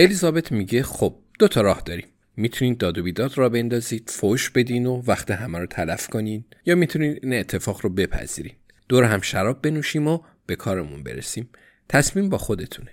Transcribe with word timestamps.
الیزابت 0.00 0.52
میگه 0.52 0.82
خب 0.82 1.14
دو 1.38 1.48
تا 1.48 1.60
راه 1.60 1.82
داریم. 1.86 2.06
می‌تونید 2.36 2.78
داد 2.78 2.98
و 2.98 3.02
بیداد 3.02 3.38
را 3.38 3.48
بندازید 3.48 4.10
فوش 4.10 4.50
بدین 4.50 4.86
و 4.86 5.02
وقت 5.06 5.30
همه 5.30 5.58
رو 5.58 5.66
تلف 5.66 6.08
کنین 6.08 6.44
یا 6.66 6.74
می‌تونید 6.74 7.18
این 7.22 7.34
اتفاق 7.34 7.80
رو 7.82 7.90
بپذیرین. 7.90 8.52
دور 8.88 9.04
هم 9.04 9.20
شراب 9.20 9.62
بنوشیم 9.62 10.06
و 10.06 10.20
به 10.46 10.56
کارمون 10.56 11.02
برسیم. 11.02 11.48
تصمیم 11.88 12.28
با 12.28 12.38
خودتونه. 12.38 12.90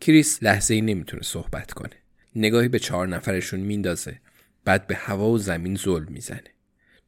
کریس 0.00 0.42
لحظه 0.42 0.74
ای 0.74 0.80
نمی‌تونه 0.80 1.22
صحبت 1.22 1.72
کنه. 1.72 1.96
نگاهی 2.36 2.68
به 2.68 2.78
چهار 2.78 3.08
نفرشون 3.08 3.60
میندازه. 3.60 4.20
بعد 4.64 4.86
به 4.86 4.94
هوا 4.94 5.28
و 5.28 5.38
زمین 5.38 5.76
ظلم 5.76 6.08
می‌زنه. 6.10 6.50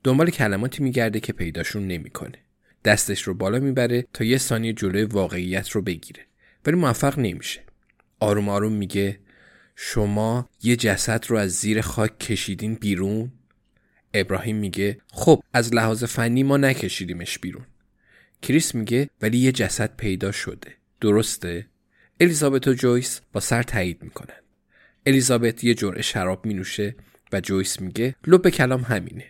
دنبال 0.04 0.30
کلماتی 0.30 0.82
میگرده 0.82 1.20
که 1.20 1.32
پیداشون 1.32 1.88
نمی‌کنه. 1.88 2.38
دستش 2.84 3.22
رو 3.22 3.34
بالا 3.34 3.58
می‌بره 3.58 4.04
تا 4.12 4.24
یه 4.24 4.38
ثانیه 4.38 4.72
جلوی 4.72 5.04
واقعیت 5.04 5.70
رو 5.70 5.82
بگیره. 5.82 6.22
ولی 6.66 6.76
موفق 6.76 7.18
نمیشه. 7.18 7.60
آروم 8.20 8.48
آروم 8.48 8.72
میگه 8.72 9.18
شما 9.76 10.48
یه 10.62 10.76
جسد 10.76 11.24
رو 11.28 11.36
از 11.36 11.50
زیر 11.50 11.80
خاک 11.80 12.18
کشیدین 12.18 12.74
بیرون؟ 12.74 13.32
ابراهیم 14.14 14.56
میگه 14.56 14.98
خب 15.12 15.42
از 15.52 15.74
لحاظ 15.74 16.04
فنی 16.04 16.42
ما 16.42 16.56
نکشیدیمش 16.56 17.38
بیرون 17.38 17.66
کریس 18.42 18.74
میگه 18.74 19.10
ولی 19.22 19.38
یه 19.38 19.52
جسد 19.52 19.96
پیدا 19.96 20.32
شده 20.32 20.74
درسته؟ 21.00 21.66
الیزابت 22.20 22.68
و 22.68 22.72
جویس 22.72 23.20
با 23.32 23.40
سر 23.40 23.62
تایید 23.62 24.02
می‌کنن 24.02 24.40
الیزابت 25.06 25.64
یه 25.64 25.74
جرعه 25.74 26.02
شراب 26.02 26.46
مینوشه 26.46 26.96
و 27.32 27.40
جویس 27.40 27.80
میگه 27.80 28.14
لب 28.26 28.48
کلام 28.48 28.80
همینه 28.82 29.24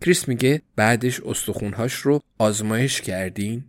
کریس 0.00 0.28
میگه 0.28 0.62
بعدش 0.76 1.20
استخونهاش 1.20 1.94
رو 1.94 2.22
آزمایش 2.38 3.00
کردین؟ 3.00 3.64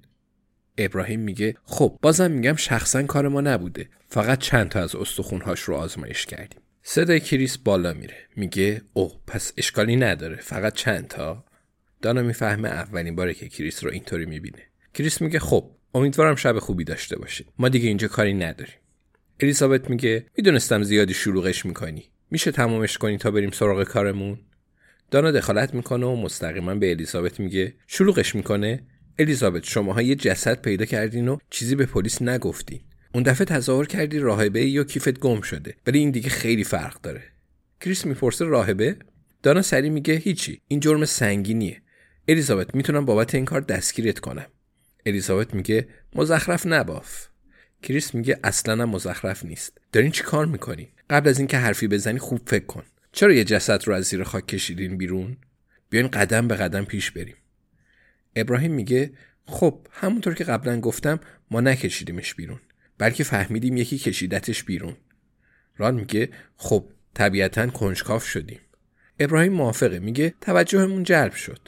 ابراهیم 0.78 1.20
میگه 1.20 1.56
خب 1.64 2.00
بازم 2.02 2.32
میگم 2.32 2.56
شخصا 2.56 3.04
کار 3.04 3.28
ما 3.28 3.42
نبوده 3.42 3.90
فقط 4.10 4.40
چند 4.40 4.70
تا 4.70 4.84
از 4.84 4.96
استخونهاش 4.96 5.60
رو 5.60 5.76
آزمایش 5.76 6.26
کردیم. 6.26 6.60
صدای 6.84 7.20
کریس 7.20 7.58
بالا 7.58 7.94
میره. 7.94 8.18
میگه 8.36 8.82
اوه 8.94 9.20
پس 9.28 9.54
اشکالی 9.58 9.96
نداره. 9.96 10.36
فقط 10.36 10.74
چند 10.74 11.08
تا؟ 11.08 11.46
دانا 12.02 12.22
می‌فهمه 12.22 12.70
اولین 12.70 13.16
باره 13.16 13.34
که 13.34 13.50
کریس 13.50 13.84
رو 13.84 13.92
اینطوری 13.92 14.26
می‌بینه. 14.26 14.64
کریس 14.94 15.22
میگه 15.22 15.40
خب 15.40 15.72
امیدوارم 15.94 16.36
شب 16.36 16.60
خوبی 16.60 16.84
داشته 16.84 17.20
باشید 17.20 17.48
ما 17.60 17.70
دیگه 17.70 17.88
اینجا 17.88 18.08
کاری 18.08 18.34
نداریم. 18.34 18.76
الیزابت 19.40 19.90
میگه 19.90 20.26
می‌دونستم 20.38 20.84
زیادی 20.84 21.14
شلوغش 21.14 21.66
می‌کنی. 21.66 22.10
میشه 22.32 22.52
تمامش 22.52 22.98
کنی 22.98 23.18
تا 23.18 23.32
بریم 23.32 23.52
سراغ 23.52 23.84
کارمون؟ 23.84 24.40
دانا 25.12 25.32
دخالت 25.32 25.74
می‌کنه 25.74 26.06
و 26.06 26.16
مستقیما 26.16 26.76
به 26.76 26.92
الیزابت 26.92 27.40
میگه 27.40 27.74
شلوغش 27.88 28.36
می‌کنه؟ 28.36 28.84
الیزابت 29.20 29.64
شماها 29.64 30.02
یه 30.02 30.16
جسد 30.16 30.62
پیدا 30.62 30.86
کردین 30.86 31.28
و 31.28 31.38
چیزی 31.50 31.76
به 31.76 31.86
پلیس 31.86 32.22
نگفتین. 32.22 32.82
اون 33.14 33.24
دفعه 33.24 33.46
تظاهر 33.46 33.86
کردی 33.86 34.20
راهبه 34.20 34.66
یا 34.66 34.84
کیفت 34.84 35.20
گم 35.20 35.42
شده 35.42 35.76
ولی 35.88 36.00
این 36.00 36.12
دیگه 36.12 36.30
خیلی 36.30 36.64
فرق 36.64 37.02
داره. 37.02 37.24
کریس 37.82 38.06
می‌پرسه 38.06 38.46
راهبه 38.46 38.98
دانا 39.44 39.62
سری 39.62 39.90
میگه 39.90 40.14
هیچی 40.14 40.62
این 40.68 40.80
جرم 40.80 41.06
سنگینیه. 41.06 41.82
الیزابت 42.28 42.76
می‌تونم 42.76 43.06
بابت 43.06 43.36
این 43.36 43.46
کار 43.46 43.62
دستگیرت 43.62 44.20
کنم. 44.20 44.46
الیزابت 45.06 45.54
میگه 45.54 45.88
مزخرف 46.16 46.66
نباف. 46.66 47.28
کریس 47.84 48.16
میگه 48.16 48.40
اصلا 48.44 48.86
مزخرف 48.86 49.46
نیست. 49.46 49.78
دارین 49.92 50.12
چی 50.12 50.24
کار 50.24 50.46
می‌کنین 50.46 50.88
قبل 51.10 51.30
از 51.30 51.40
اینکه 51.40 51.58
حرفی 51.58 51.88
بزنی 51.88 52.20
خوب 52.20 52.42
فکر 52.46 52.66
کن. 52.66 52.84
چرا 53.12 53.34
یه 53.34 53.44
جسد 53.44 53.88
رو 53.88 53.94
از 53.94 54.06
زیر 54.06 54.24
خاک 54.24 54.48
کشیدین 54.48 54.98
بیرون؟ 54.98 55.38
بیاین 55.90 56.08
قدم 56.08 56.48
به 56.48 56.56
قدم 56.56 56.86
پیش 56.86 57.12
بریم. 57.12 57.36
ابراهیم 58.36 58.72
میگه 58.72 59.12
خب 59.46 59.88
همونطور 59.92 60.34
که 60.34 60.44
قبلا 60.44 60.80
گفتم 60.80 61.20
ما 61.52 61.62
نکشیدیمش 61.62 62.36
بیرون. 62.36 62.60
بلکه 63.00 63.24
فهمیدیم 63.24 63.78
یکی 63.78 63.98
کشیدتش 63.98 64.64
بیرون. 64.64 64.96
ران 65.78 65.96
میگه 65.96 66.30
خب 66.58 66.86
طبیعتا 67.14 67.68
کنجکاف 67.68 68.26
شدیم. 68.26 68.60
ابراهیم 69.20 69.54
موافقه 69.54 70.00
میگه 70.00 70.34
توجهمون 70.42 71.04
جلب 71.04 71.34
شد. 71.34 71.60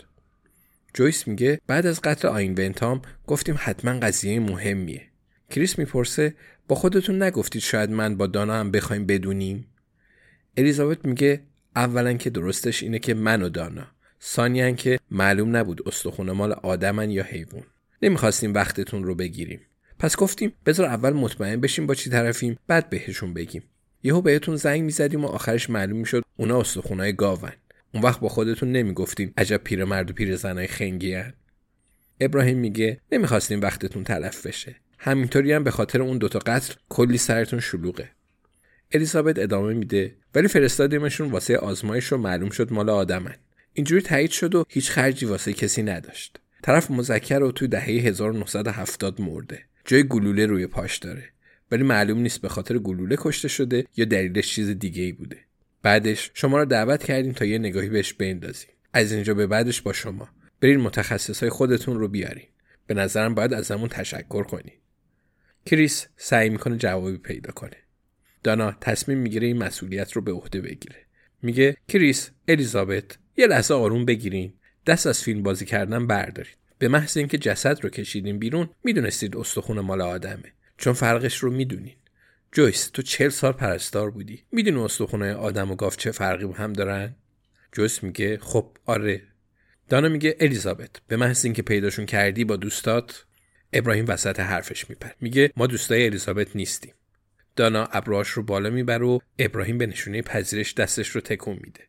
جویس 0.93 1.27
میگه 1.27 1.61
بعد 1.67 1.85
از 1.85 2.01
قتل 2.01 2.27
آین 2.27 2.53
ونتام 2.57 3.01
گفتیم 3.27 3.55
حتما 3.59 3.99
قضیه 3.99 4.39
مهمیه. 4.39 5.07
کریس 5.49 5.79
می‌پرسه 5.79 6.35
با 6.67 6.75
خودتون 6.75 7.23
نگفتید 7.23 7.61
شاید 7.61 7.91
من 7.91 8.17
با 8.17 8.27
دانا 8.27 8.59
هم 8.59 8.71
بخوایم 8.71 9.05
بدونیم؟ 9.05 9.67
الیزابت 10.57 11.05
میگه 11.05 11.41
اولا 11.75 12.13
که 12.13 12.29
درستش 12.29 12.83
اینه 12.83 12.99
که 12.99 13.13
من 13.13 13.41
و 13.41 13.49
دانا. 13.49 13.87
ثانیا 14.21 14.71
که 14.71 14.99
معلوم 15.11 15.55
نبود 15.55 15.87
استخونه 15.87 16.31
مال 16.31 16.51
آدمن 16.51 17.11
یا 17.11 17.23
حیوان. 17.23 17.63
نمی‌خواستیم 18.01 18.53
وقتتون 18.53 19.03
رو 19.03 19.15
بگیریم. 19.15 19.61
پس 20.01 20.15
گفتیم 20.17 20.53
بذار 20.65 20.85
اول 20.85 21.13
مطمئن 21.13 21.61
بشیم 21.61 21.87
با 21.87 21.95
چی 21.95 22.09
طرفیم 22.09 22.57
بعد 22.67 22.89
بهشون 22.89 23.33
بگیم. 23.33 23.63
یهو 24.03 24.21
بهتون 24.21 24.55
زنگ 24.55 24.81
می‌زدیم 24.81 25.25
و 25.25 25.27
آخرش 25.27 25.69
معلوم 25.69 25.97
می‌شد 25.97 26.23
اونا 26.37 26.59
استخونای 26.59 27.13
گاون. 27.13 27.51
اون 27.93 28.03
وقت 28.03 28.19
با 28.19 28.29
خودتون 28.29 28.71
نمی‌گفتیم 28.71 29.33
عجب 29.37 29.57
پیرمرد 29.57 30.09
و 30.09 30.13
پیرزنای 30.13 30.67
خنگی 30.67 31.13
هن. 31.13 31.33
ابراهیم 32.19 32.57
میگه 32.57 32.99
نمی‌خواستیم 33.11 33.61
وقتتون 33.61 34.03
تلف 34.03 34.45
بشه. 34.47 34.75
همینطوری 34.97 35.53
هم 35.53 35.63
به 35.63 35.71
خاطر 35.71 36.01
اون 36.01 36.17
دوتا 36.17 36.39
قتل 36.39 36.73
کلی 36.89 37.17
سرتون 37.17 37.59
شلوغه. 37.59 38.09
الیزابت 38.91 39.39
ادامه 39.39 39.73
میده 39.73 40.15
ولی 40.35 40.47
فرستادیمشون 40.47 41.31
واسه 41.31 41.57
آزمایش 41.57 42.05
رو 42.05 42.17
معلوم 42.17 42.49
شد 42.49 42.73
مال 42.73 42.89
آدمن. 42.89 43.35
اینجوری 43.73 44.01
تایید 44.01 44.31
شد 44.31 44.55
و 44.55 44.65
هیچ 44.69 44.91
خرجی 44.91 45.25
واسه 45.25 45.53
کسی 45.53 45.83
نداشت. 45.83 46.39
طرف 46.63 46.91
مذکر 46.91 47.39
رو 47.39 47.51
تو 47.51 47.67
دهه 47.67 47.89
1970 47.89 49.21
مرده. 49.21 49.70
جای 49.85 50.07
گلوله 50.07 50.45
روی 50.45 50.67
پاش 50.67 50.97
داره. 50.97 51.23
ولی 51.71 51.83
معلوم 51.83 52.19
نیست 52.19 52.41
به 52.41 52.49
خاطر 52.49 52.77
گلوله 52.77 53.15
کشته 53.19 53.47
شده 53.47 53.85
یا 53.97 54.05
دلیلش 54.05 54.53
چیز 54.53 54.69
دیگه 54.69 55.03
ای 55.03 55.11
بوده. 55.11 55.37
بعدش 55.81 56.31
شما 56.33 56.57
رو 56.57 56.65
دعوت 56.65 57.03
کردیم 57.03 57.31
تا 57.31 57.45
یه 57.45 57.57
نگاهی 57.57 57.89
بهش 57.89 58.13
بندازیم. 58.13 58.69
از 58.93 59.11
اینجا 59.11 59.33
به 59.33 59.47
بعدش 59.47 59.81
با 59.81 59.93
شما. 59.93 60.29
برین 60.61 60.79
متخصص 60.79 61.39
های 61.39 61.49
خودتون 61.49 61.99
رو 61.99 62.07
بیارین. 62.07 62.47
به 62.87 62.93
نظرم 62.93 63.35
باید 63.35 63.53
ازمون 63.53 63.89
تشکر 63.89 64.43
کنین 64.43 64.73
کریس 65.65 66.07
سعی 66.17 66.49
می‌کنه 66.49 66.77
جوابی 66.77 67.17
پیدا 67.17 67.51
کنه. 67.51 67.77
دانا 68.43 68.71
تصمیم 68.71 69.17
می‌گیره 69.17 69.47
این 69.47 69.57
مسئولیت 69.57 70.11
رو 70.11 70.21
به 70.21 70.31
عهده 70.31 70.61
بگیره. 70.61 70.95
میگه 71.41 71.77
کریس 71.87 72.29
الیزابت 72.47 73.17
یه 73.37 73.47
لحظه 73.47 73.73
آروم 73.73 74.05
بگیرین. 74.05 74.53
دست 74.87 75.07
از 75.07 75.23
فیلم 75.23 75.43
بازی 75.43 75.65
کردن 75.65 76.07
بردارید. 76.07 76.57
به 76.81 76.87
محض 76.87 77.17
اینکه 77.17 77.37
جسد 77.37 77.83
رو 77.83 77.89
کشیدین 77.89 78.39
بیرون 78.39 78.69
می‌دونستید 78.83 79.37
استخون 79.37 79.79
مال 79.79 80.01
آدمه. 80.01 80.53
چون 80.77 80.93
فرقش 80.93 81.37
رو 81.37 81.51
می‌دونین. 81.51 81.95
جویس 82.51 82.89
تو 82.89 83.01
چل 83.01 83.29
سال 83.29 83.51
پرستار 83.51 84.11
بودی. 84.11 84.43
می‌دونی 84.51 84.79
استخونه 84.79 85.33
آدم 85.33 85.71
و 85.71 85.75
گاو 85.75 85.91
چه 85.91 86.11
فرقی 86.11 86.45
با 86.45 86.53
هم 86.53 86.73
دارن؟ 86.73 87.15
جویس 87.71 88.03
میگه 88.03 88.37
خب 88.37 88.77
آره. 88.85 89.21
دانا 89.89 90.07
میگه 90.07 90.37
الیزابت 90.39 90.89
به 91.07 91.17
محض 91.17 91.45
اینکه 91.45 91.61
پیداشون 91.61 92.05
کردی 92.05 92.43
با 92.43 92.55
دوستات 92.55 93.25
ابراهیم 93.73 94.05
وسط 94.07 94.39
حرفش 94.39 94.89
میپر 94.89 95.11
میگه 95.21 95.51
ما 95.57 95.67
دوستای 95.67 96.05
الیزابت 96.05 96.55
نیستیم. 96.55 96.93
دانا 97.55 97.85
ابروهاش 97.85 98.29
رو 98.29 98.43
بالا 98.43 98.69
می‌بره 98.69 99.05
و 99.05 99.19
ابراهیم 99.39 99.77
به 99.77 99.85
نشونه 99.85 100.21
پذیرش 100.21 100.73
دستش 100.73 101.09
رو 101.09 101.21
تکون 101.21 101.59
میده. 101.63 101.81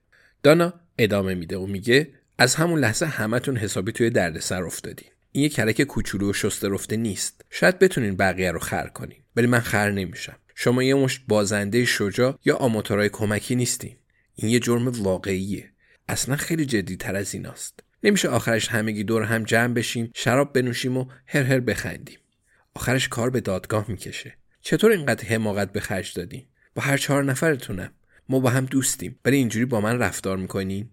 دانا 0.43 0.73
ادامه 0.99 1.35
میده 1.35 1.57
و 1.57 1.67
میگه 1.67 2.09
از 2.43 2.55
همون 2.55 2.81
لحظه 2.81 3.07
همتون 3.07 3.57
حسابی 3.57 3.93
توی 3.93 4.11
دردسر 4.11 4.63
افتادین. 4.63 5.09
این 5.33 5.43
یه 5.45 5.49
کرک 5.49 5.83
کوچولو 5.83 6.31
و 6.31 6.33
شسته 6.33 6.69
رفته 6.69 6.97
نیست. 6.97 7.45
شاید 7.51 7.79
بتونین 7.79 8.17
بقیه 8.17 8.51
رو 8.51 8.59
خر 8.59 8.87
کنین. 8.87 9.19
ولی 9.37 9.47
من 9.47 9.61
خر 9.61 9.91
نمیشم. 9.91 10.37
شما 10.55 10.83
یه 10.83 10.95
مشت 10.95 11.23
بازنده 11.29 11.85
شجاع 11.85 12.39
یا 12.45 12.57
آماتورای 12.57 13.09
کمکی 13.09 13.55
نیستین. 13.55 13.97
این 14.35 14.51
یه 14.51 14.61
جرم 14.61 14.89
واقعیه. 14.89 15.71
اصلا 16.09 16.37
خیلی 16.37 16.67
جدی 16.67 16.97
تر 16.97 17.17
از 17.17 17.35
ایناست. 17.35 17.81
نمیشه 18.03 18.29
آخرش 18.29 18.69
همگی 18.69 19.05
دور 19.05 19.23
هم 19.23 19.45
جمع 19.45 19.75
بشیم 19.75 20.11
شراب 20.15 20.53
بنوشیم 20.53 20.97
و 20.97 21.07
هر 21.27 21.43
هر 21.43 21.61
بخندیم. 21.61 22.19
آخرش 22.75 23.09
کار 23.09 23.31
به 23.31 23.41
دادگاه 23.41 23.85
می‌کشه. 23.89 24.37
چطور 24.61 24.91
اینقدر 24.91 25.25
حماقت 25.29 25.73
به 25.73 25.81
خرج 25.81 26.15
دادین؟ 26.15 26.47
با 26.75 26.83
هر 26.83 26.97
چهار 26.97 27.25
نفرتونم. 27.25 27.93
ما 28.29 28.41
با 28.41 28.51
هم 28.51 28.65
دوستیم. 28.65 29.19
ولی 29.25 29.37
اینجوری 29.37 29.65
با 29.65 29.81
من 29.81 29.99
رفتار 29.99 30.37
می‌کنین؟ 30.37 30.91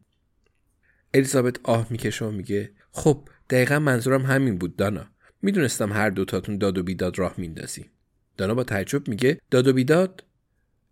الیزابت 1.13 1.59
آه 1.63 1.87
می‌کشه 1.89 2.25
و 2.25 2.31
میگه 2.31 2.71
خب 2.91 3.29
دقیقا 3.49 3.79
منظورم 3.79 4.25
همین 4.25 4.57
بود 4.57 4.75
دانا. 4.75 5.05
می‌دونستم 5.41 5.93
هر 5.93 6.09
دوتاتون 6.09 6.57
داد 6.57 6.77
و 6.77 6.83
بیداد 6.83 7.19
راه 7.19 7.33
میندازی. 7.37 7.85
دانا 8.37 8.53
با 8.53 8.63
تعجب 8.63 9.07
میگه 9.07 9.41
داد 9.51 9.67
و 9.67 9.73
بیداد؟ 9.73 10.23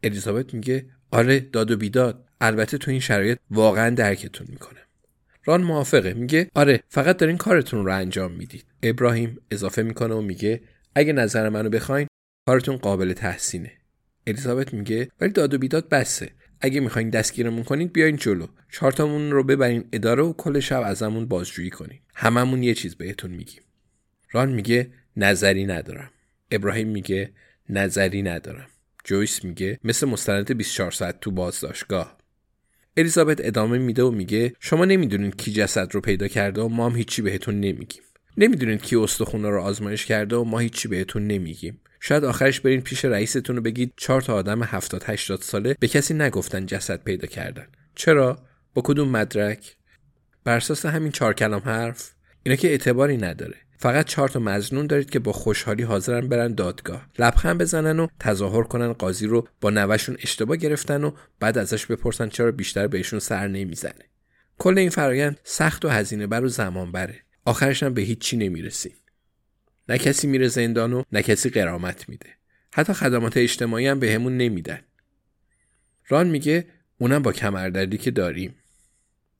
الیزابت 0.03 0.53
میگه 0.53 0.85
آره 1.11 1.39
داد 1.39 1.71
و 1.71 1.77
بیداد. 1.77 2.25
البته 2.41 2.77
تو 2.77 2.91
این 2.91 2.99
شرایط 2.99 3.39
واقعا 3.51 3.89
درکتون 3.89 4.47
می‌کنه. 4.49 4.79
ران 5.45 5.63
موافقه 5.63 6.13
میگه 6.13 6.49
آره 6.55 6.83
فقط 6.89 7.17
دارین 7.17 7.37
کارتون 7.37 7.85
رو 7.85 7.93
انجام 7.93 8.31
می‌دید. 8.31 8.65
ابراهیم 8.83 9.37
اضافه 9.51 9.83
می‌کنه 9.83 10.15
و 10.15 10.21
میگه 10.21 10.61
اگه 10.95 11.13
نظر 11.13 11.49
منو 11.49 11.69
بخواین 11.69 12.07
کارتون 12.47 12.77
قابل 12.77 13.13
تحسینه. 13.13 13.71
الیزابت 14.27 14.73
میگه 14.73 15.09
ولی 15.21 15.31
داد 15.31 15.53
و 15.53 15.57
بیداد 15.57 15.89
بسه. 15.89 16.31
اگه 16.61 16.79
می‌خواین 16.79 17.09
دستگیرمون 17.09 17.63
کنید 17.63 17.93
بیاین 17.93 18.15
جلو. 18.15 18.47
چارتامون 18.69 19.31
رو 19.31 19.43
ببرین 19.43 19.85
اداره 19.91 20.23
و 20.23 20.33
کل 20.33 20.59
شب 20.59 20.81
ازمون 20.81 21.25
بازجویی 21.25 21.69
کنین. 21.69 21.99
هممون 22.15 22.63
یه 22.63 22.73
چیز 22.73 22.95
بهتون 22.95 23.31
میگیم. 23.31 23.61
ران 24.31 24.51
میگه 24.51 24.91
نظری 25.17 25.65
ندارم. 25.65 26.09
ابراهیم 26.51 26.87
میگه 26.87 27.31
نظری 27.69 28.21
ندارم. 28.21 28.67
جویس 29.03 29.43
میگه 29.43 29.79
مثل 29.83 30.07
مستند 30.07 30.57
24 30.57 30.91
ساعت 30.91 31.19
تو 31.19 31.31
بازداشتگاه. 31.31 32.17
الیزابت 32.97 33.45
ادامه 33.45 33.77
میده 33.77 34.03
و 34.03 34.11
میگه 34.11 34.53
شما 34.59 34.85
نمی‌دونین 34.85 35.31
کی 35.31 35.51
جسد 35.51 35.93
رو 35.93 36.01
پیدا 36.01 36.27
کرده 36.27 36.61
و 36.61 36.67
ما 36.67 36.89
هم 36.89 36.95
هیچی 36.95 37.21
بهتون 37.21 37.59
نمیگیم. 37.59 38.03
نمی‌دونین 38.37 38.77
کی 38.77 38.95
استخونه 38.95 39.49
رو 39.49 39.61
آزمایش 39.61 40.05
کرده 40.05 40.35
و 40.35 40.43
ما 40.43 40.59
هیچی 40.59 40.87
بهتون 40.87 41.27
نمیگیم. 41.27 41.81
شاید 41.99 42.25
آخرش 42.25 42.59
برین 42.59 42.81
پیش 42.81 43.05
رئیستون 43.05 43.55
رو 43.55 43.61
بگید 43.61 43.93
چهار 43.97 44.21
تا 44.21 44.33
آدم 44.33 44.63
70 44.63 45.03
80 45.03 45.41
ساله 45.41 45.75
به 45.79 45.87
کسی 45.87 46.13
نگفتن 46.13 46.65
جسد 46.65 47.03
پیدا 47.03 47.27
کردن. 47.27 47.67
چرا؟ 47.95 48.39
با 48.73 48.81
کدوم 48.85 49.09
مدرک؟ 49.09 49.77
بر 50.43 50.57
اساس 50.57 50.85
همین 50.85 51.11
چهار 51.11 51.33
کلام 51.33 51.61
حرف؟ 51.61 52.11
اینا 52.43 52.55
که 52.55 52.67
اعتباری 52.67 53.17
نداره. 53.17 53.55
فقط 53.77 54.05
چهار 54.05 54.29
تا 54.29 54.39
مزنون 54.39 54.87
دارید 54.87 55.09
که 55.09 55.19
با 55.19 55.31
خوشحالی 55.31 55.83
حاضرن 55.83 56.27
برن 56.27 56.53
دادگاه. 56.53 57.07
لبخند 57.19 57.57
بزنن 57.57 57.99
و 57.99 58.07
تظاهر 58.19 58.63
کنن 58.63 58.93
قاضی 58.93 59.27
رو 59.27 59.47
با 59.61 59.69
نوشون 59.69 60.17
اشتباه 60.23 60.57
گرفتن 60.57 61.03
و 61.03 61.11
بعد 61.39 61.57
ازش 61.57 61.85
بپرسن 61.85 62.29
چرا 62.29 62.51
بیشتر 62.51 62.87
بهشون 62.87 63.19
سر 63.19 63.47
نمی‌زنه. 63.47 64.09
کل 64.57 64.77
این 64.77 64.89
فرایند 64.89 65.39
سخت 65.43 65.85
و 65.85 65.89
هزینه 65.89 66.27
بر 66.27 66.43
و 66.43 66.47
زمان 66.47 66.91
بره 66.91 67.26
آخرش 67.47 67.83
هم 67.83 67.93
به 67.93 68.01
هیچی 68.01 68.37
نمی‌رسیم. 68.37 68.93
نه 69.89 69.97
کسی 69.97 70.27
میره 70.27 70.47
زندان 70.47 70.93
و 70.93 71.03
نه 71.11 71.21
کسی 71.21 71.49
قرامت 71.49 72.09
میده. 72.09 72.29
حتی 72.73 72.93
خدمات 72.93 73.37
اجتماعی 73.37 73.87
هم 73.87 73.99
به 73.99 74.13
همون 74.13 74.37
نمیدن. 74.37 74.79
ران 76.07 76.27
میگه 76.27 76.67
اونم 76.97 77.21
با 77.21 77.31
کمردردی 77.31 77.97
که 77.97 78.11
داریم. 78.11 78.55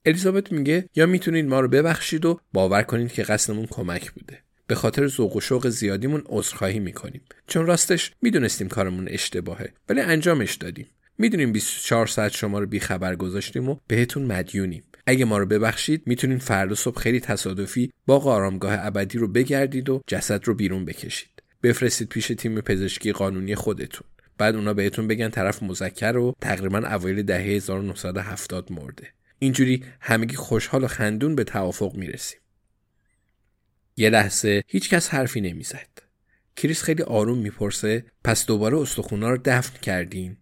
الیزابت 0.06 0.52
میگه 0.52 0.90
یا 0.96 1.06
می‌تونید 1.06 1.46
ما 1.46 1.60
رو 1.60 1.68
ببخشید 1.68 2.26
و 2.26 2.40
باور 2.54 2.84
کنید 2.84 3.12
که 3.12 3.24
قصدمون 3.24 3.66
کمک 3.66 4.12
بوده. 4.12 4.40
به 4.68 4.76
خاطر 4.76 5.08
ذوق 5.08 5.36
و 5.36 5.42
شوق 5.42 5.70
زیادیمون 5.70 6.24
عذرخواهی 6.26 6.80
می‌کنیم. 6.80 7.22
چون 7.48 7.66
راستش 7.66 8.12
می‌دونستیم 8.22 8.68
کارمون 8.68 9.08
اشتباهه. 9.08 9.74
ولی 9.90 10.02
انجامش 10.02 10.56
دادیم. 10.56 10.88
می‌دونیم 11.18 11.52
24 11.52 12.08
ساعت 12.08 12.32
شما 12.32 12.60
رو 12.60 12.66
بیخبر 12.66 13.16
گذاشتیم 13.16 13.70
و 13.70 13.78
بهتون 13.88 14.24
مدیونیم. 14.24 14.84
اگه 15.10 15.26
ما 15.26 15.38
رو 15.38 15.46
ببخشید 15.46 16.04
می‌تونین 16.06 16.38
فردا 16.38 16.76
صبح 16.76 17.00
خیلی 17.00 17.20
تصادفی 17.20 17.92
با 18.06 18.18
آرامگاه 18.18 18.86
ابدی 18.86 19.18
رو 19.18 19.28
بگردید 19.28 19.90
و 19.90 20.02
جسد 20.08 20.48
رو 20.48 20.54
بیرون 20.54 20.86
بکشید. 20.86 21.44
بفرستید 21.64 22.10
پیش 22.10 22.28
تیم 22.28 22.62
پزشکی 22.62 23.12
قانونی 23.12 23.56
خودتون. 23.56 24.08
بعد 24.38 24.56
اونا 24.56 24.74
بهتون 24.74 25.08
بگن 25.08 25.30
طرف 25.30 25.64
مذکر 25.64 26.18
و 26.18 26.36
تقریبا 26.42 26.78
اوایل 26.78 27.24
دهه 27.24 27.42
1970 27.42 28.72
مرده. 28.72 29.08
اینجوری 29.40 29.84
همگی 30.02 30.36
خوشحال 30.36 30.84
و 30.84 30.88
خندون 30.88 31.36
به 31.36 31.44
توافق 31.44 31.96
می‌رسیم. 31.96 32.40
یه 33.98 34.10
لحظه 34.10 34.64
هیچکس 34.68 35.10
حرفی 35.10 35.42
نمی‌زد. 35.42 35.90
کریس 36.56 36.84
خیلی 36.84 37.04
آروم 37.04 37.38
می‌پرسه 37.38 38.06
پس 38.24 38.46
دوباره 38.46 38.78
استخونا 38.78 39.30
رو 39.30 39.38
دفن 39.46 39.80
کردین؟ 39.80 40.38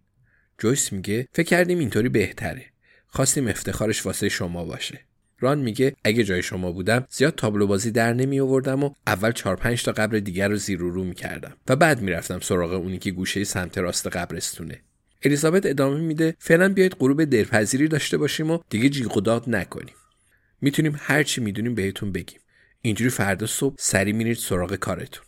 جویس 0.58 0.94
میگه 0.94 1.28
فکر 1.34 1.48
کردیم 1.48 1.80
اینطوری 1.80 2.10
بهتره. 2.10 2.75
خواستیم 3.16 3.48
افتخارش 3.48 4.06
واسه 4.06 4.30
شما 4.30 4.66
باشه. 4.66 5.00
ران 5.40 5.60
میگه 5.60 5.96
اگه 6.04 6.24
جای 6.24 6.44
شما 6.44 6.72
بودم 6.72 7.06
زیاد 7.10 7.36
تابلو 7.36 7.68
بازی 7.68 7.92
در 7.92 8.14
نمی 8.14 8.40
آوردم 8.40 8.84
و 8.84 8.94
اول 9.08 9.32
چهار 9.32 9.56
پنج 9.56 9.84
تا 9.84 9.92
قبر 9.92 10.18
دیگر 10.18 10.48
رو 10.48 10.56
زیر 10.56 10.84
و 10.84 10.90
رو 10.90 11.04
می‌کردم 11.04 11.58
و 11.68 11.76
بعد 11.76 12.02
می‌رفتم 12.02 12.40
سراغ 12.40 12.74
اونی 12.74 12.98
که 12.98 13.12
گوشه 13.12 13.44
سمت 13.44 13.78
راست 13.78 14.08
قبرستونه. 14.08 14.82
الیزابت 15.24 15.66
ادامه 15.66 16.00
میده 16.00 16.36
فعلا 16.40 16.70
بیاید 16.70 16.96
غروب 17.00 17.24
دلپذیری 17.24 17.88
داشته 17.88 18.18
باشیم 18.18 18.52
و 18.52 18.60
دیگه 18.70 18.90
جیغ 18.90 19.18
و 19.18 19.22
داد 19.22 19.44
نکنیم. 19.48 19.96
می‌تونیم 20.62 20.96
هر 21.00 21.24
چی 21.24 21.42
می‌دونیم 21.42 21.76
بهتون 21.76 22.12
بگیم. 22.12 22.40
اینجوری 22.82 23.10
فردا 23.10 23.46
صبح 23.46 23.76
سری 23.80 24.14
میرید 24.14 24.38
سراغ 24.38 24.76
کارتون. 24.76 25.26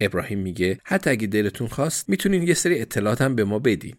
ابراهیم 0.00 0.38
میگه 0.38 0.78
حتی 0.84 1.10
اگه 1.10 1.26
دلتون 1.26 1.68
خواست 1.68 2.08
می‌تونین 2.08 2.42
یه 2.42 2.54
سری 2.54 2.80
اطلاعات 2.80 3.22
هم 3.22 3.34
به 3.34 3.44
ما 3.44 3.58
بدین. 3.58 3.96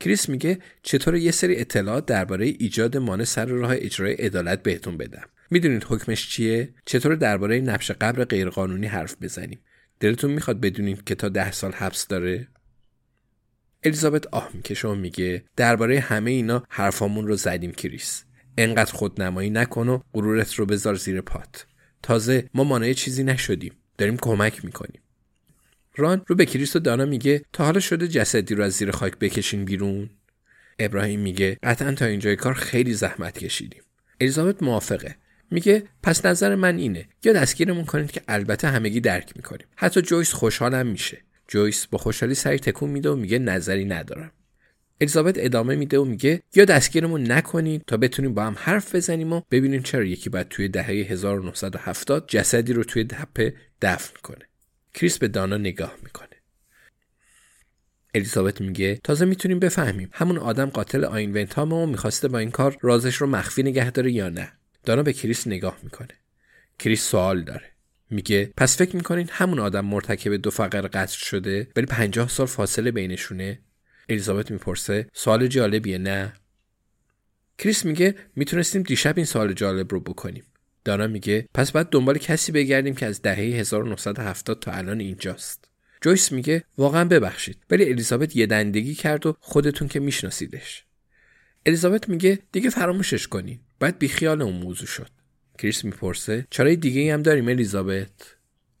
کریس 0.00 0.28
میگه 0.28 0.58
چطور 0.82 1.16
یه 1.16 1.30
سری 1.30 1.56
اطلاعات 1.56 2.06
درباره 2.06 2.46
ایجاد 2.46 2.96
مانع 2.96 3.24
سر 3.24 3.46
راه 3.46 3.72
اجرای 3.74 4.14
عدالت 4.14 4.62
بهتون 4.62 4.96
بدم. 4.96 5.28
می‌دونید 5.50 5.84
حکمش 5.88 6.30
چیه؟ 6.30 6.74
چطور 6.84 7.14
درباره 7.14 7.60
نبش 7.60 7.90
قبر 7.90 8.24
غیرقانونی 8.24 8.86
حرف 8.86 9.16
بزنیم؟ 9.22 9.60
دلتون 10.00 10.30
می‌خواد 10.30 10.60
بدونید 10.60 11.04
که 11.04 11.14
تا 11.14 11.28
ده 11.28 11.52
سال 11.52 11.72
حبس 11.72 12.06
داره؟ 12.06 12.48
الیزابت 13.82 14.26
آه 14.26 14.50
می‌کشه 14.54 14.88
و 14.88 14.94
میگه 14.94 15.44
درباره 15.56 16.00
همه 16.00 16.30
اینا 16.30 16.64
حرفامون 16.68 17.26
رو 17.26 17.36
زدیم 17.36 17.72
کریس. 17.72 18.24
انقدر 18.58 18.92
خودنمایی 18.92 19.50
نکن 19.50 19.88
و 19.88 20.00
غرورت 20.12 20.54
رو 20.54 20.66
بذار 20.66 20.94
زیر 20.94 21.20
پات. 21.20 21.66
تازه 22.02 22.48
ما 22.54 22.64
مانع 22.64 22.92
چیزی 22.92 23.24
نشدیم. 23.24 23.72
داریم 23.98 24.16
کمک 24.16 24.64
می‌کنیم. 24.64 25.00
ران 25.96 26.22
رو 26.26 26.36
به 26.36 26.46
کریس 26.46 26.76
و 26.76 26.78
دانا 26.78 27.04
میگه 27.04 27.42
تا 27.52 27.64
حالا 27.64 27.80
شده 27.80 28.08
جسدی 28.08 28.54
رو 28.54 28.64
از 28.64 28.72
زیر 28.72 28.90
خاک 28.90 29.18
بکشین 29.18 29.64
بیرون؟ 29.64 30.10
ابراهیم 30.78 31.20
میگه 31.20 31.58
قطعا 31.62 31.92
تا 31.92 32.04
اینجای 32.04 32.36
کار 32.36 32.54
خیلی 32.54 32.94
زحمت 32.94 33.38
کشیدیم. 33.38 33.82
الیزابت 34.20 34.62
موافقه. 34.62 35.16
میگه 35.50 35.82
پس 36.02 36.26
نظر 36.26 36.54
من 36.54 36.78
اینه. 36.78 37.08
یا 37.24 37.32
دستگیرمون 37.32 37.84
کنید 37.84 38.10
که 38.10 38.22
البته 38.28 38.68
همگی 38.68 39.00
درک 39.00 39.32
می‌کنیم. 39.36 39.66
حتی 39.76 40.02
جویس 40.02 40.32
خوشحالم 40.32 40.86
میشه. 40.86 41.18
جویس 41.48 41.86
با 41.86 41.98
خوشحالی 41.98 42.34
سری 42.34 42.58
تکون 42.58 42.90
میده 42.90 43.10
و 43.10 43.16
میگه 43.16 43.38
نظری 43.38 43.84
ندارم. 43.84 44.32
الیزابت 45.00 45.34
ادامه 45.38 45.76
میده 45.76 45.98
و 45.98 46.04
میگه 46.04 46.42
یا 46.54 46.64
دستگیرمون 46.64 47.32
نکنید 47.32 47.82
تا 47.86 47.96
بتونیم 47.96 48.34
با 48.34 48.44
هم 48.44 48.56
حرف 48.58 48.94
بزنیم 48.94 49.32
و 49.32 49.40
ببینیم 49.50 49.82
چرا 49.82 50.04
یکی 50.04 50.30
باید 50.30 50.48
توی 50.48 50.68
دهه 50.68 50.86
1970 50.86 52.28
جسدی 52.28 52.72
رو 52.72 52.84
توی 52.84 53.04
تپه 53.04 53.54
دفن 53.82 54.14
کنه. 54.22 54.48
کریس 54.94 55.18
به 55.18 55.28
دانا 55.28 55.56
نگاه 55.56 55.94
می‌کنه. 56.02 56.28
الیزابت 58.14 58.60
میگه 58.60 59.00
تازه 59.04 59.24
می‌تونیم 59.24 59.58
بفهمیم 59.58 60.10
همون 60.12 60.38
آدم 60.38 60.70
قاتل 60.70 61.04
آین 61.04 61.36
ونتام 61.36 61.72
و 61.72 61.86
می‌خواسته 61.86 62.28
با 62.28 62.38
این 62.38 62.50
کار 62.50 62.76
رازش 62.80 63.16
رو 63.16 63.26
مخفی 63.26 63.62
نگه 63.62 63.90
داره 63.90 64.12
یا 64.12 64.28
نه. 64.28 64.52
دانا 64.84 65.02
به 65.02 65.12
کریس 65.12 65.46
نگاه 65.46 65.78
می‌کنه. 65.82 66.08
کریس 66.78 67.02
سوال 67.02 67.42
داره. 67.42 67.70
میگه 68.10 68.52
پس 68.56 68.78
فکر 68.78 68.96
می‌کنین 68.96 69.28
همون 69.32 69.58
آدم 69.58 69.84
مرتکب 69.84 70.36
دو 70.36 70.50
فقره 70.50 70.86
قتل 70.86 71.16
شده 71.16 71.68
ولی 71.76 71.86
پنجاه 71.86 72.28
سال 72.28 72.46
فاصله 72.46 72.90
بینشونه؟ 72.90 73.58
الیزابت 74.08 74.50
می‌پرسه 74.50 75.06
سوال 75.12 75.46
جالبیه 75.46 75.98
نه؟ 75.98 76.32
کریس 77.58 77.84
میگه 77.84 78.14
می‌تونستیم 78.36 78.82
دیشب 78.82 79.16
این 79.16 79.26
سوال 79.26 79.52
جالب 79.52 79.92
رو 79.92 80.00
بکنیم. 80.00 80.44
دانا 80.84 81.06
میگه 81.06 81.48
پس 81.54 81.72
باید 81.72 81.88
دنبال 81.88 82.18
کسی 82.18 82.52
بگردیم 82.52 82.94
که 82.94 83.06
از 83.06 83.22
دهه 83.22 83.38
1970 83.38 84.60
تا 84.60 84.72
الان 84.72 85.00
اینجاست. 85.00 85.68
جویس 86.00 86.32
میگه 86.32 86.64
واقعا 86.78 87.04
ببخشید 87.04 87.58
ولی 87.70 87.88
الیزابت 87.88 88.36
یه 88.36 88.46
دندگی 88.46 88.94
کرد 88.94 89.26
و 89.26 89.36
خودتون 89.40 89.88
که 89.88 90.00
میشناسیدش. 90.00 90.84
الیزابت 91.66 92.08
میگه 92.08 92.38
دیگه 92.52 92.70
فراموشش 92.70 93.28
کنین. 93.28 93.60
باید 93.80 93.98
بیخیال 93.98 94.42
اون 94.42 94.56
موضوع 94.56 94.86
شد. 94.86 95.08
کریس 95.58 95.84
می‌پرسه 95.84 96.46
چرای 96.50 96.76
دیگه 96.76 97.14
هم 97.14 97.22
داریم 97.22 97.48
الیزابت؟ 97.48 98.36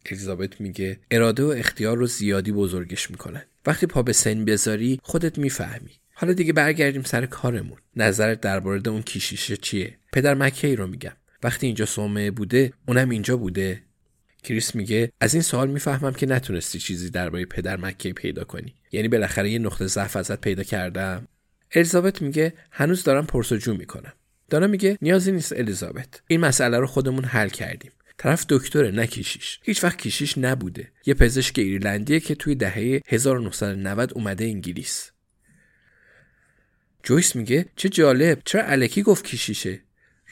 الیزابت 0.06 0.60
میگه 0.60 1.00
اراده 1.10 1.42
و 1.42 1.46
اختیار 1.46 1.96
رو 1.96 2.06
زیادی 2.06 2.52
بزرگش 2.52 3.10
می‌کنن. 3.10 3.42
وقتی 3.66 3.86
پا 3.86 4.02
به 4.02 4.12
سن 4.12 4.44
بذاری 4.44 5.00
خودت 5.02 5.38
می‌فهمی. 5.38 5.90
حالا 6.14 6.32
دیگه 6.32 6.52
برگردیم 6.52 7.02
سر 7.02 7.26
کارمون. 7.26 7.78
نظرت 7.96 8.40
درباره 8.40 8.88
اون 8.88 9.02
کیشیشه 9.02 9.56
چیه؟ 9.56 9.98
پدر 10.12 10.34
مکی 10.34 10.76
رو 10.76 10.86
میگم. 10.86 11.12
وقتی 11.44 11.66
اینجا 11.66 11.86
سومه 11.86 12.30
بوده 12.30 12.72
اونم 12.88 13.10
اینجا 13.10 13.36
بوده. 13.36 13.82
کریس 14.44 14.74
میگه 14.74 15.12
از 15.20 15.34
این 15.34 15.42
سوال 15.42 15.70
می‌فهمم 15.70 16.12
که 16.12 16.26
نتونستی 16.26 16.78
چیزی 16.78 17.10
درباره 17.10 17.44
پدر 17.44 17.76
مکی 17.76 18.12
پیدا 18.12 18.44
کنی. 18.44 18.74
یعنی 18.92 19.08
بالاخره 19.08 19.50
یه 19.50 19.58
نقطه 19.58 19.86
ضعف 19.86 20.16
ازت 20.16 20.40
پیدا 20.40 20.62
کردم. 20.62 21.28
الیزابت 21.72 22.22
میگه 22.22 22.54
هنوز 22.70 23.04
دارم 23.04 23.26
پرسجو 23.26 23.74
می‌کنم. 23.74 24.12
دانا 24.50 24.66
میگه 24.66 24.98
نیازی 25.02 25.32
نیست 25.32 25.52
الیزابت. 25.52 26.22
این 26.26 26.40
مسئله 26.40 26.78
رو 26.78 26.86
خودمون 26.86 27.24
حل 27.24 27.48
کردیم. 27.48 27.92
طرف 28.18 28.46
دکتره 28.48 28.90
نه 28.90 29.06
کیشیش. 29.06 29.60
هیچ 29.62 29.84
وقت 29.84 29.98
کیشیش 29.98 30.38
نبوده. 30.38 30.92
یه 31.06 31.14
پزشک 31.14 31.58
ایرلندیه 31.58 32.20
که 32.20 32.34
توی 32.34 32.54
دهه 32.54 33.00
1990 33.08 34.12
اومده 34.14 34.44
انگلیس. 34.44 35.10
جویس 37.02 37.36
میگه 37.36 37.66
چه 37.76 37.88
جالب. 37.88 38.42
چرا 38.44 38.64
الکی 38.64 39.02
گفت 39.02 39.24
کیشیشه؟ 39.24 39.80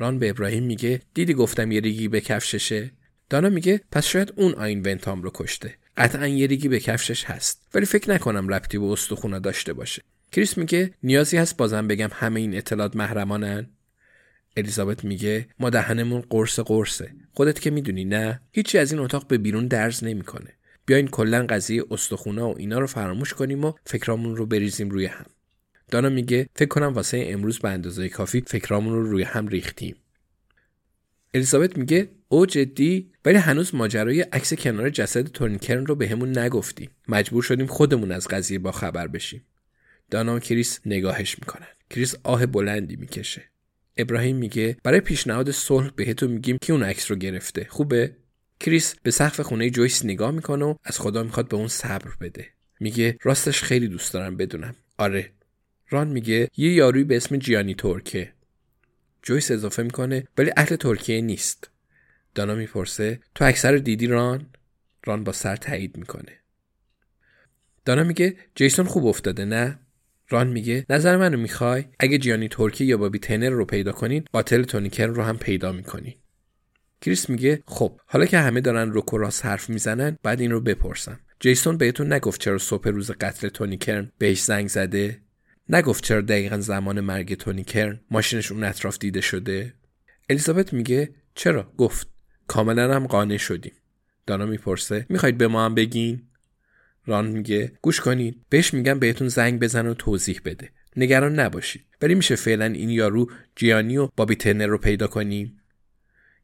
ران 0.03 0.19
به 0.19 0.31
ابراهیم 0.31 0.63
میگه 0.63 1.01
دیدی 1.15 1.35
گفتم 1.35 1.73
یه 1.73 1.81
ریگی 1.81 2.09
به 2.09 2.21
کفششه؟ 2.21 2.91
دانا 3.31 3.49
میگه 3.49 3.81
پس 3.93 4.07
شاید 4.07 4.33
اون 4.37 4.55
آین 4.55 4.79
ونتام 4.87 5.23
رو 5.23 5.31
کشته. 5.35 5.75
قطعا 5.97 6.27
یه 6.27 6.47
ریگی 6.47 6.69
به 6.69 6.81
کفشش 6.81 7.25
هست. 7.25 7.67
ولی 7.75 7.87
فکر 7.87 8.11
نکنم 8.11 8.49
ربطی 8.49 8.79
به 8.79 8.85
استخونا 8.85 9.39
داشته 9.39 9.73
باشه. 9.73 10.03
کریس 10.33 10.59
میگه 10.59 10.95
نیازی 11.03 11.37
هست 11.37 11.57
بازم 11.57 11.89
بگم 11.89 12.09
همه 12.13 12.41
این 12.41 12.57
اطلاعات 12.57 12.97
محرمانن؟ 12.97 13.67
الیزابت 14.57 15.05
میگه 15.05 15.47
ما 15.59 15.71
دهنمون 15.71 16.21
قرص 16.31 16.61
قرصه. 16.61 17.15
خودت 17.33 17.61
که 17.61 17.71
می‌دونی 17.71 18.05
نه؟ 18.05 18.41
هیچی 18.53 18.79
از 18.79 18.93
این 18.93 19.01
اتاق 19.01 19.27
به 19.27 19.39
بیرون 19.39 19.67
درز 19.67 20.05
نمی‌کنه. 20.05 20.53
بیاین 20.87 21.09
کلا 21.09 21.47
قضیه 21.47 21.85
استخونا 21.91 22.51
و 22.51 22.59
اینا 22.59 22.79
رو 22.79 22.87
فراموش 22.87 23.35
کنیم 23.35 23.65
و 23.65 23.73
فکرامون 23.87 24.37
رو 24.37 24.47
بریزیم 24.47 24.91
روی 24.91 25.07
هم. 25.07 25.27
دانا 25.93 26.09
میگه 26.09 26.49
فکر 26.55 26.69
کنم 26.69 26.95
واسه 26.95 27.25
امروز 27.27 27.59
به 27.59 27.69
اندازه 27.69 28.09
کافی 28.09 28.43
فکرامون 28.47 28.95
رو 28.95 29.11
روی 29.11 29.23
هم 29.23 29.49
ریختیم. 29.49 29.97
الیزابت 31.35 31.79
میگه 31.79 32.09
او 32.29 32.47
جدی؟ 32.47 33.11
ولی 33.25 33.37
هنوز 33.37 33.75
ماجرای 33.75 34.21
عکس 34.21 34.55
کنار 34.55 34.91
جسد 34.91 35.27
تورنکرن 35.27 35.87
رو 35.87 35.95
بهمون 35.95 36.33
به 36.33 36.41
نگفتی. 36.41 36.91
مجبور 37.09 37.43
شدیم 37.43 37.67
خودمون 37.67 38.13
از 38.13 38.29
قضیه 38.29 38.59
با 38.59 38.73
خبر 38.73 39.07
بشیم. 39.07 39.45
دانا 40.11 40.37
و 40.37 40.39
کریس 40.39 40.81
نگاهش 40.87 41.37
می‌کنن. 41.39 41.67
کریس 41.91 42.15
آه 42.23 42.47
بلندی 42.47 42.97
می‌کشه. 42.97 43.43
ابراهیم 43.97 44.37
میگه 44.37 44.77
برای 44.83 45.01
پیشنهاد 45.01 45.51
صلح 45.51 45.91
بهتون 45.97 46.31
میگیم 46.31 46.59
که 46.63 46.73
اون 46.73 46.83
عکس 46.83 47.11
رو 47.11 47.17
گرفته. 47.17 47.67
خوبه؟ 47.71 48.17
کریس 48.61 48.95
به 49.03 49.11
سقف 49.11 49.41
خونه 49.41 49.71
جویس 49.71 50.05
نگاه 50.05 50.31
می‌کنه 50.31 50.65
و 50.65 50.75
از 50.85 50.99
خدا 50.99 51.23
می‌خواد 51.23 51.49
به 51.49 51.57
اون 51.57 51.69
صبر 51.69 52.11
بده. 52.21 52.47
میگه 52.81 53.19
راستش 53.23 53.63
خیلی 53.63 53.89
دوست 53.89 54.13
دارم 54.13 54.37
بدونم. 54.37 54.75
آره 54.99 55.31
ران 55.93 56.09
میگه 56.09 56.49
یه 56.57 56.73
یاروی 56.73 57.05
به 57.05 57.17
اسم 57.17 57.37
جیانی 57.37 57.75
ترکه. 57.75 58.33
جویس 59.23 59.51
اضافه 59.51 59.83
می‌کنه 59.83 60.25
ولی 60.39 60.51
اهل 60.57 60.77
ترکیه 60.77 61.21
نیست. 61.21 61.71
دانا 62.35 62.55
می‌پرسه 62.55 63.21
تو 63.35 63.45
عکس 63.45 63.66
رو 63.66 63.77
دیدی 63.77 64.07
ران؟ 64.07 64.47
ران 65.05 65.25
با 65.25 65.33
سر 65.33 65.57
تایید 65.57 65.97
می‌کنه. 65.97 66.33
دانا 67.85 68.05
میگه 68.05 68.37
جیسون 68.55 68.87
خوب 68.87 69.07
افتاده 69.07 69.45
نه؟ 69.45 69.79
ران 70.29 70.49
میگه 70.49 70.87
نظر 70.91 71.17
منو 71.17 71.39
می‌خوای؟ 71.39 71.85
اگه 71.99 72.19
جیانی 72.19 72.49
ترکی 72.49 72.85
یا 72.85 72.97
بابی 72.97 73.19
تنر 73.19 73.51
رو 73.51 73.65
پیدا 73.65 73.93
کنین 73.93 74.25
قاتل 74.33 74.63
تونیکر 74.63 75.07
رو 75.07 75.23
هم 75.23 75.39
پیدا 75.39 75.73
می‌کنین 75.73 76.15
کریس 77.01 77.31
میگه 77.31 77.63
خب 77.67 78.01
حالا 78.07 78.27
که 78.27 78.39
همه 78.39 78.61
دارن 78.61 78.93
روک 78.93 79.13
و 79.13 79.19
راست 79.19 79.47
حرف 79.47 79.71
می‌زنن 79.71 80.19
بعد 80.23 80.41
این 80.41 80.51
رو 80.51 80.61
بپرسم. 80.61 81.21
جیسون 81.41 81.77
بهتون 81.77 82.13
نگفت 82.13 82.41
چرا 82.41 82.59
صبح 82.59 82.89
روز 82.89 83.11
قتل 83.11 83.49
تونی 83.49 83.77
کرن 83.77 84.13
بهش 84.19 84.43
زنگ 84.43 84.69
زده؟ 84.69 85.21
نگفت 85.69 86.05
چرا 86.05 86.21
دقیقا 86.21 86.59
زمان 86.59 87.01
مرگ 87.01 87.35
تونی 87.35 87.65
کرن؟ 87.65 88.01
ماشینش 88.11 88.53
اون 88.53 88.65
اطراف 88.65 88.99
دیده 88.99 89.21
شده؟ 89.21 89.75
الیزابت 90.31 90.73
میگه 90.73 91.15
چرا؟ 91.35 91.73
گفت 91.79 92.09
کاملا 92.47 92.95
هم 92.95 93.07
قانع 93.07 93.37
شدیم. 93.37 93.73
دانا 94.27 94.47
می‌پرسه 94.47 95.07
می‌خواید 95.09 95.39
به 95.39 95.49
ما 95.49 95.65
هم 95.65 95.75
بگین؟ 95.75 96.23
ران 97.07 97.27
میگه 97.27 97.73
گوش 97.83 98.01
کنید. 98.01 98.45
بهش 98.49 98.75
میگم 98.75 98.99
بهتون 98.99 99.29
زنگ 99.29 99.61
بزنه 99.61 99.87
و 99.87 99.95
توضیح 99.95 100.41
بده. 100.45 100.71
نگران 100.97 101.41
نباشید. 101.41 101.85
ولی 102.03 102.15
میشه 102.15 102.37
فعلا 102.37 102.65
این 102.65 102.91
یارو 102.91 103.31
جیانی 103.57 103.97
و 103.97 104.09
بابی 104.17 104.35
ترنر 104.35 104.67
رو 104.67 104.79
پیدا 104.79 105.07
کنیم؟ 105.07 105.61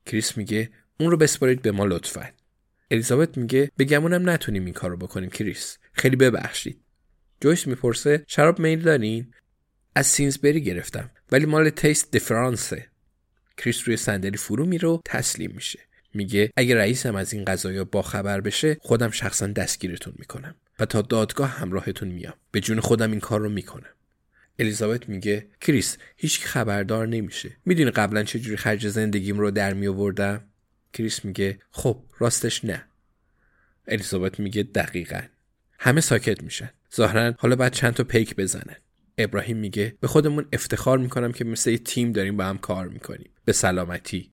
کریس 0.06 0.36
میگه 0.36 0.70
اون 1.00 1.10
رو 1.10 1.16
بسپارید 1.16 1.62
به 1.62 1.72
ما 1.72 1.84
لطفا. 1.84 2.28
الیزابت 2.90 3.38
میگه 3.38 3.70
بگمونم 3.78 4.30
نتونیم 4.30 4.64
این 4.64 4.74
کار 4.74 4.90
رو 4.90 4.96
بکنیم 4.96 5.30
کریس. 5.30 5.78
خیلی 5.92 6.16
ببخشید. 6.16 6.80
جویس 7.40 7.66
می‌پرسه 7.66 8.24
شراب 8.26 8.58
میل 8.58 8.80
دارین؟ 8.82 9.34
از 9.94 10.06
سینزبری 10.06 10.62
گرفتم 10.62 11.10
ولی 11.32 11.46
مال 11.46 11.70
Taste 11.70 12.12
the 12.12 12.28
Difference 12.28 12.81
ه 12.81 12.86
کریس 13.56 13.82
روی 13.88 13.96
صندلی 13.96 14.36
فرو 14.36 14.66
میره 14.66 14.88
و 14.88 14.98
تسلیم 15.04 15.52
میشه. 15.54 15.78
میگه 16.14 16.50
اگه 16.56 16.74
رئیسم 16.74 17.16
از 17.16 17.32
این 17.32 17.44
قضايا 17.44 17.84
با 17.84 18.02
خبر 18.02 18.40
بشه 18.40 18.76
خودم 18.80 19.10
شخصا 19.10 19.46
دستگیرتون 19.46 20.14
می‌کنم 20.18 20.54
و 20.78 20.86
تا 20.86 21.02
دادگاه 21.02 21.48
همراهتون 21.48 22.08
میام. 22.08 22.34
به 22.50 22.60
جون 22.60 22.80
خودم 22.80 23.10
این 23.10 23.20
کار 23.20 23.40
رو 23.40 23.48
می‌کنم. 23.48 23.90
الیزابت 24.58 25.08
میگه 25.08 25.46
کریس 25.60 25.96
هیچ 26.16 26.44
خبردار 26.44 27.06
نمیشه. 27.06 27.56
می‌دونی 27.64 27.90
قبلا 27.90 28.24
چجوری 28.24 28.56
خرج 28.56 28.88
زندگیم 28.88 29.38
رو 29.38 29.50
در 29.50 29.74
میآوردم؟ 29.74 30.44
کریس 30.92 31.24
میگه 31.24 31.58
خب 31.70 32.04
راستش 32.18 32.64
نه. 32.64 32.84
الیزابت 33.88 34.40
میگه 34.40 34.62
دقیقا. 34.62 35.20
همه 35.78 36.00
ساکت 36.00 36.42
میشن. 36.42 36.70
ظاهرا 36.96 37.34
حالا 37.38 37.56
بعد 37.56 37.72
چند 37.72 37.94
تا 37.94 38.04
پیک 38.04 38.36
بزنن. 38.36 38.76
ابراهیم 39.18 39.56
میگه 39.56 39.96
به 40.00 40.08
خودمون 40.08 40.48
افتخار 40.52 40.98
می‌کنم 40.98 41.32
که 41.32 41.44
مثل 41.44 41.76
تیم 41.76 42.12
داریم 42.12 42.36
با 42.36 42.44
هم 42.44 42.58
کار 42.58 42.88
می‌کنیم. 42.88 43.30
به 43.44 43.52
سلامتی. 43.52 44.32